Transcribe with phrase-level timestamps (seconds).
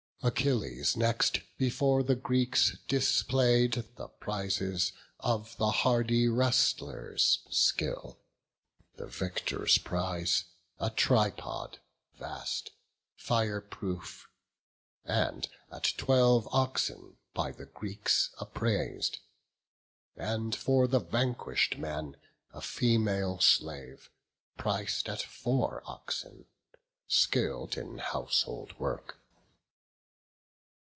[0.23, 8.19] Achilles next before the Greeks display'd The prizes of the hardy wrestlers' skill:
[8.97, 10.43] The victor's prize,
[10.77, 11.79] a tripod
[12.19, 12.69] vast,
[13.15, 14.27] fire proof,
[15.05, 19.17] And at twelve oxen by the Greeks apprais'd;
[20.15, 22.15] And for the vanquish'd man,
[22.53, 24.11] a female slave
[24.55, 26.45] Pric'd at four oxen,
[27.07, 29.17] skill'd in household work.